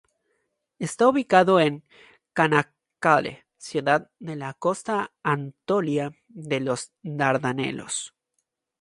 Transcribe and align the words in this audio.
Está 0.87 1.03
ubicado 1.09 1.59
en 1.59 1.85
Çanakkale, 2.35 3.45
ciudad 3.65 4.03
de 4.27 4.35
la 4.35 4.51
costa 4.55 5.13
anatolia 5.21 6.07
de 6.27 6.59
los 6.59 6.91
Dardanelos. 7.03 7.95